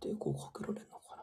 [0.00, 1.22] 抵抗かけられんのかな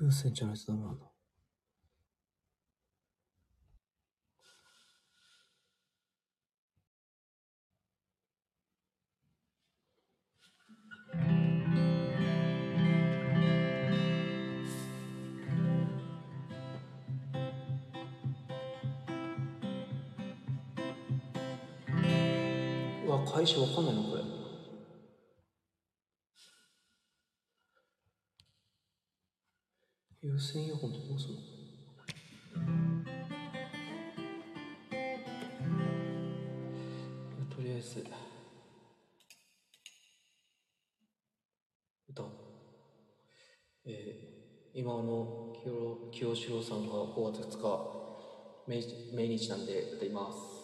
[0.00, 1.06] 優先じゃないとダメなんだ。
[11.14, 11.55] う
[23.16, 24.22] わ、開始わかんないのこれ。
[30.22, 31.40] 有線イヤホンってどうするの？
[37.54, 38.04] とりあえず。
[42.08, 42.26] 歌う。
[43.86, 47.96] えー、今の清清志郎さんが5月2日
[48.66, 50.55] 命命日なんで歌います。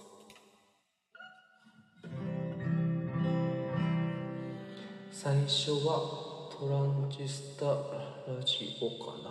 [5.24, 7.72] 最初はトランジスタラ
[8.44, 9.30] ジオかな。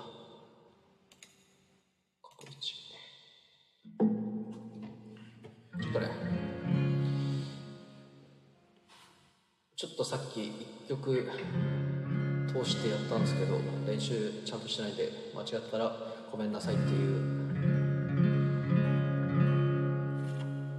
[2.61, 6.08] ちょっとね
[9.75, 10.39] ちょっとさっき
[10.88, 11.30] 1曲
[12.47, 15.94] 通してやったんですけど練習ちゃんとしないで間違ったら
[16.31, 17.42] ごめんなさいっていう。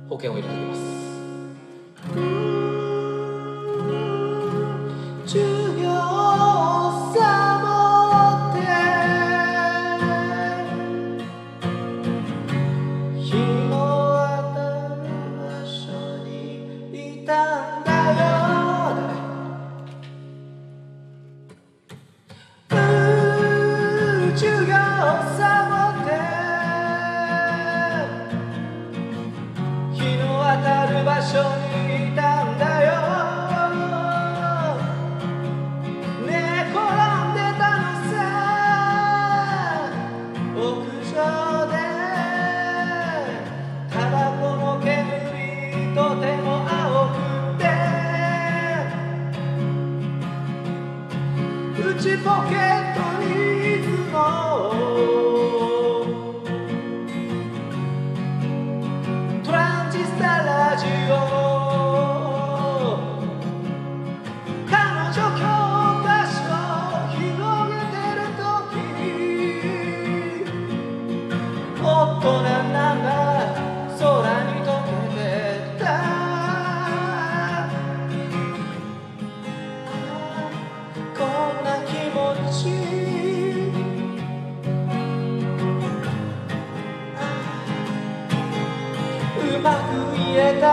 [0.08, 0.60] 保険を入れておき
[2.14, 2.51] ます。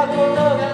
[0.08, 0.69] く言え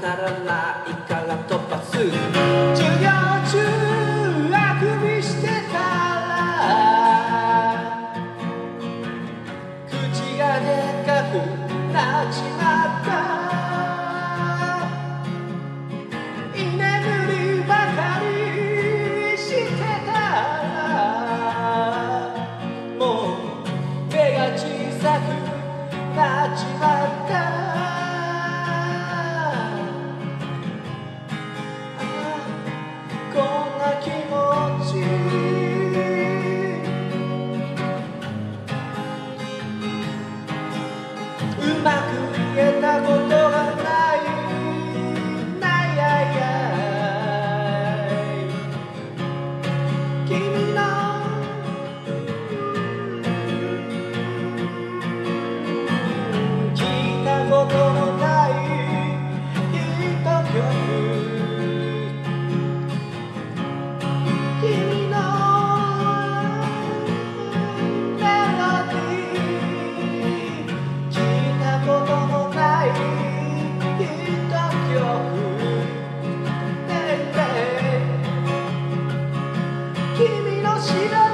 [0.00, 0.97] 間
[80.78, 81.27] 我知。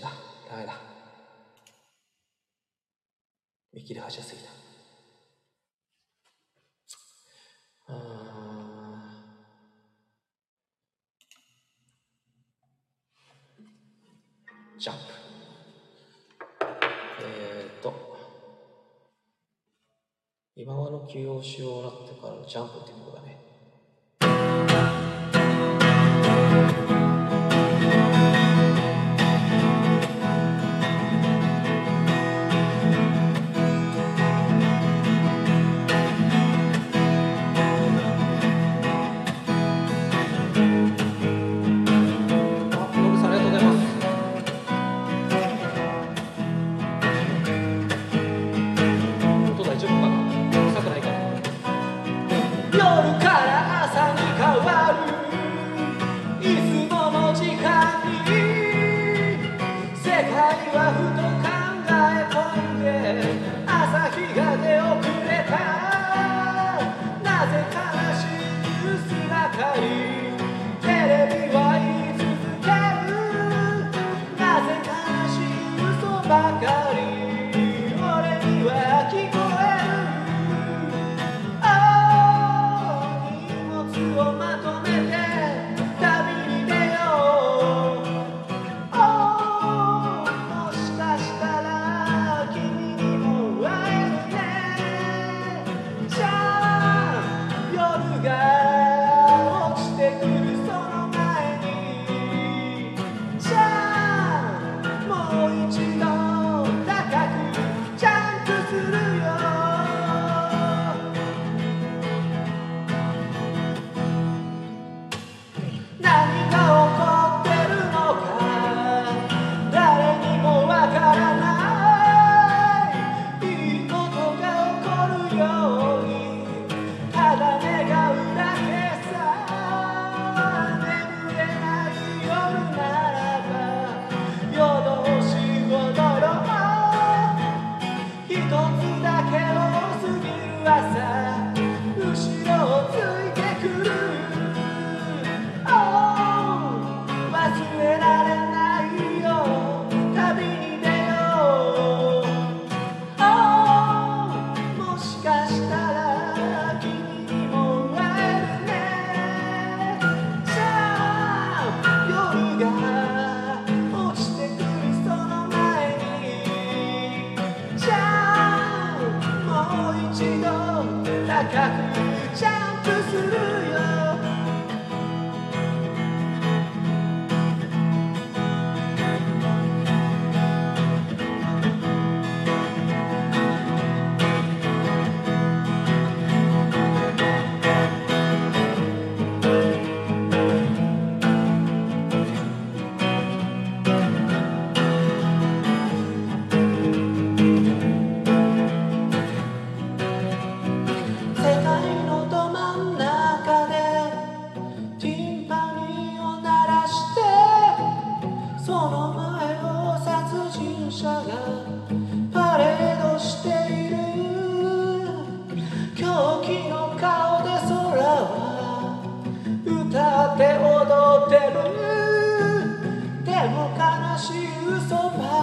[0.00, 0.12] だ。
[0.50, 0.80] ダメだ。
[3.72, 4.50] 見切り発車すぎた。
[14.76, 15.00] ジャンプ。
[17.22, 18.14] えー、っと。
[20.56, 23.53] 今和の休養しようなってからのジャンプっていう曲だねということでち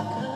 [0.09, 0.30] ょ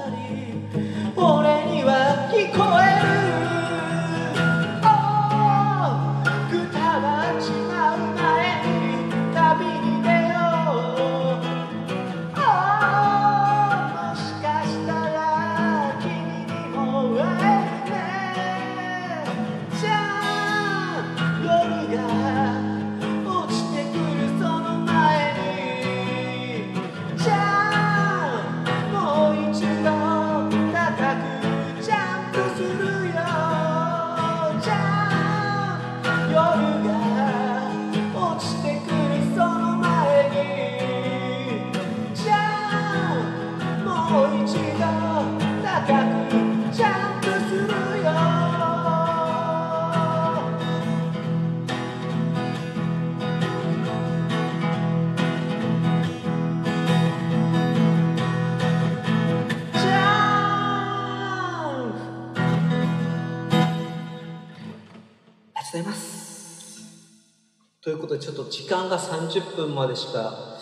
[68.76, 70.58] 間が30分までしか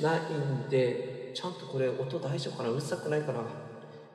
[0.00, 2.68] ないんでちゃんとこれ音大丈夫かな？
[2.68, 3.40] うるさくないかな？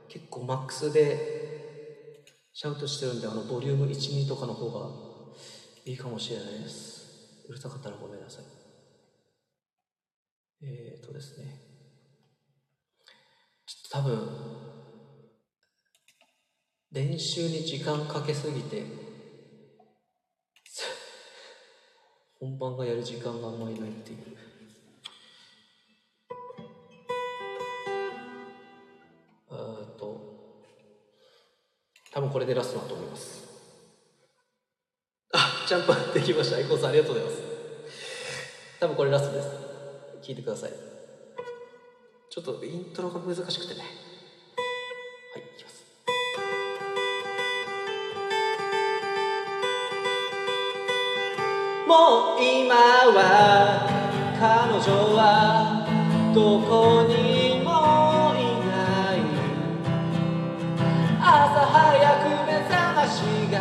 [0.08, 4.88] 結構マックスでシャウトしてるんであのボリューム12とかの方が
[5.86, 7.44] いいかもしれないです。
[7.48, 8.44] うるさかったらごめんなさい。
[10.62, 11.46] えー、っとですね。
[13.66, 14.30] ちょっと多分
[16.92, 18.84] 練習に時間かけすぎて
[22.40, 24.18] 本番がやる時間があんまりないっていう。
[29.50, 29.54] あ
[29.98, 30.22] と
[32.14, 33.50] 多分これでラストだと思います。
[35.34, 36.56] あジャンプできました。
[36.58, 37.44] アイコンさんありがとうございます。
[38.80, 39.50] 多分これラストです。
[40.22, 40.72] 聞いてください。
[42.30, 44.09] ちょっとイントロが難しくてね。
[51.90, 53.90] もう今は
[54.38, 55.82] 彼女は
[56.36, 59.26] どこにもいない。
[61.18, 61.74] 朝早
[62.22, 63.58] く目覚ましが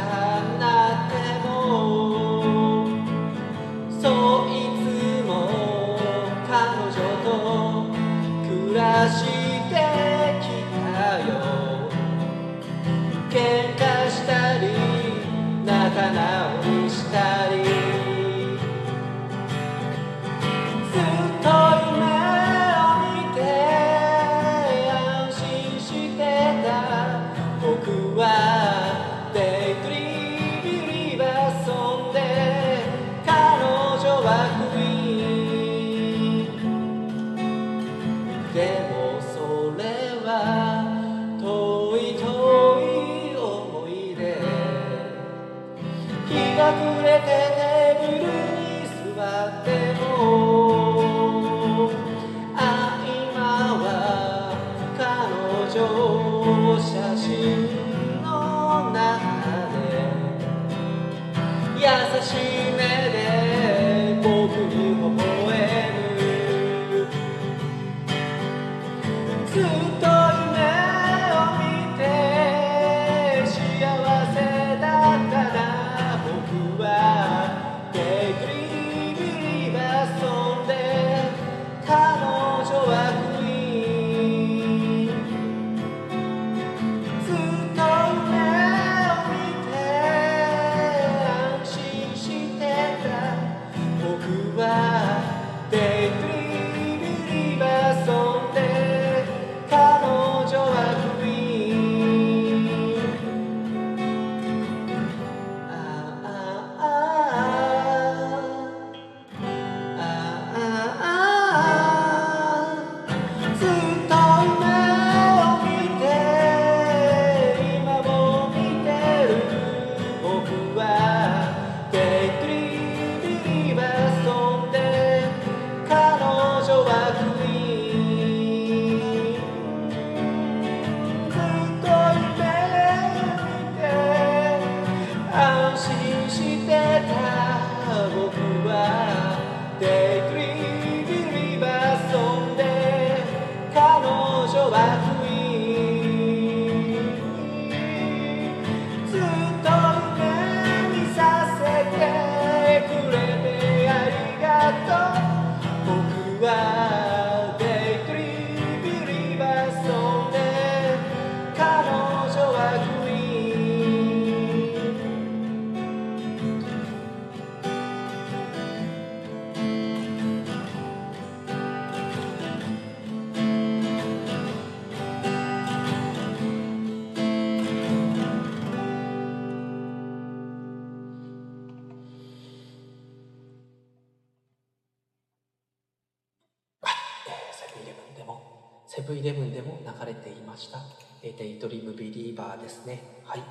[189.08, 190.78] もセブンイレブンでも流れていました
[191.24, 193.00] 「えーデイトリームビリーバー」ですね。
[193.24, 193.42] はい、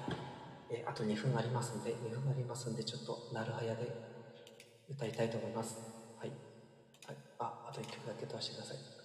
[0.69, 3.91] えーあと2分ありますんで2分ありますんでちょっとなるはやで
[4.87, 5.79] 歌いたいと思います。
[6.17, 6.29] はい、
[7.07, 8.96] はい、ああと1曲だけ歌わせてください。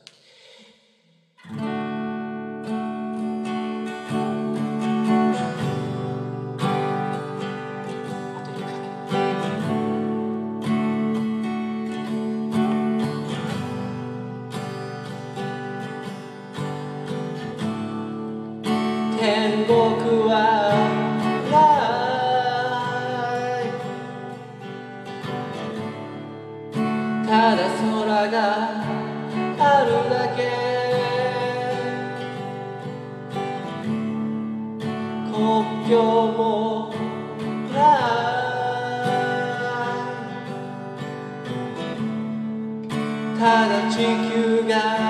[44.72, 45.01] Yeah.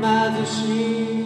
[0.00, 1.17] 貧しい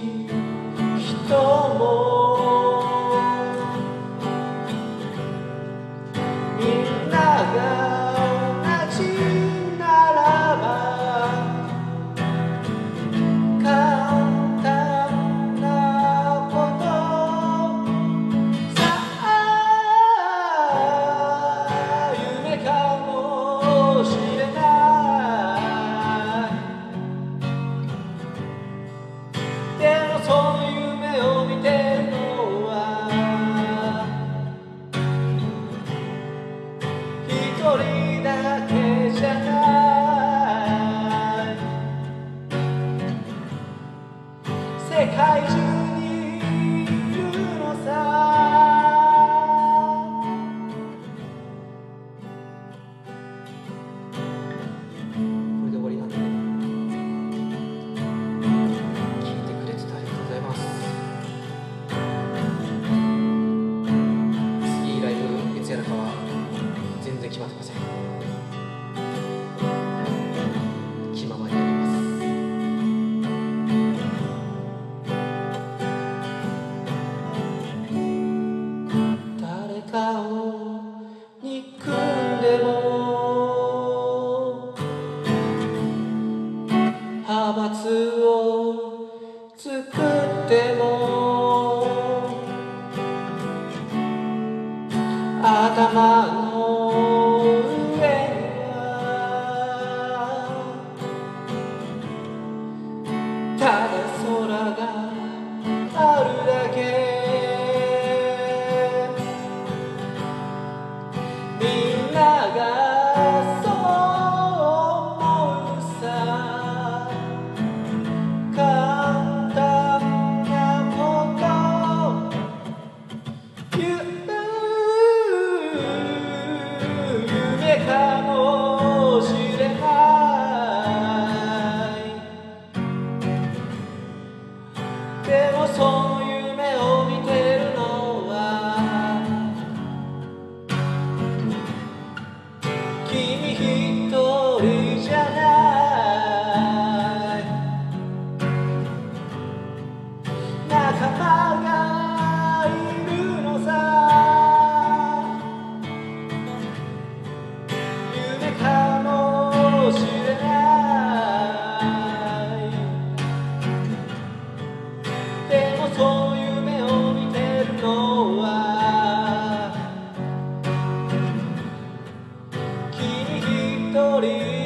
[174.13, 174.62] glory.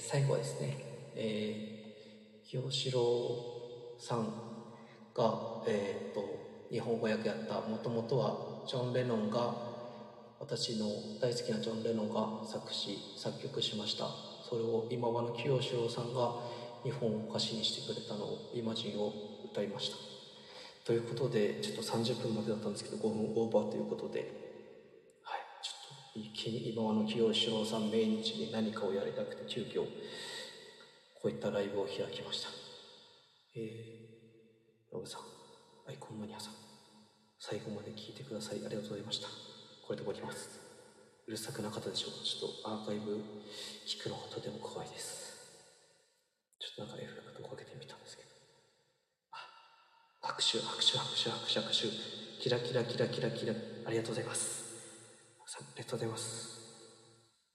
[0.00, 0.76] 最後はですね、
[1.16, 3.00] えー、清志郎
[3.98, 4.26] さん
[5.14, 6.24] が、えー、と
[6.70, 9.54] 日本語訳やったもともとはジョン・レノンが
[10.38, 10.86] 私の
[11.20, 14.06] 大好きなジョン・レノンが作詞作曲しました。
[14.48, 16.32] それを今和の清志郎さんが
[16.84, 19.12] 日本を歌詞にしてくれたのを「イマジン」を
[19.50, 19.96] 歌いました。
[20.84, 24.47] ということでちょっと30分までだったんですけど5分オーバーということで
[26.18, 29.84] 今和の清志郎さん命日に何かをやりたくて急遽
[31.20, 32.48] こういったライブを開きました。
[33.56, 35.20] えー、ロブさん
[35.88, 36.52] アイコンマニアさん
[37.38, 39.28] 最後まで聞いてくださいありがとうございました。
[39.86, 40.60] これで終わります。
[41.26, 42.24] うるさくなかったでしょうか？
[42.24, 43.20] ちょっとアーカイブ
[43.86, 45.28] 聞くのがとても怖いです。
[46.58, 48.28] ちょっとなんかエフェクトをかけてみたんですけど。
[49.32, 49.44] あ
[50.22, 51.88] 拍手拍手拍手拍手拍手。
[52.42, 53.54] キラキラキラキラキラ。
[53.86, 54.67] ありがとうございます。
[55.48, 56.60] さんありがとうございます、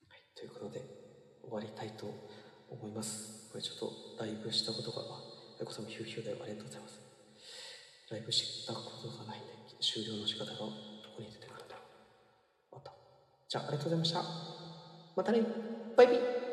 [0.10, 0.82] はい、ということで
[1.46, 2.10] 終わりたいと
[2.72, 3.52] 思います。
[3.52, 5.22] これちょっとライブしたことがあ
[5.60, 6.38] あいこさんもヒューヒューだよ。
[6.42, 7.00] ありがとうございます。
[8.10, 11.82] ライブしたことがないんで終了の仕方がどこに出てくるんだろ
[12.74, 12.92] うまた。
[13.48, 14.24] じゃあありがとうございました。
[15.16, 15.46] またね。
[15.96, 16.53] バイビー。